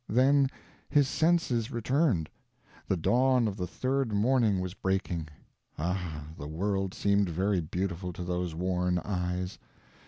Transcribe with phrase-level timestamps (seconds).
[0.09, 0.49] Then
[0.89, 2.27] his senses returned.
[2.87, 5.27] The dawn of the third morning was breaking.
[5.77, 9.59] Ah, the world seemed very beautiful to those worn eyes.